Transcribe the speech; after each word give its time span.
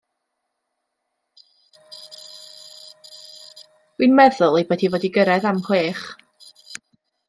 Wi'n 3.99 4.19
meddwl 4.21 4.61
ei 4.63 4.69
bod 4.73 4.87
hi 4.87 4.93
fod 4.97 5.09
i 5.11 5.15
gyrredd 5.19 5.51
am 5.53 5.65
whech. 5.71 6.07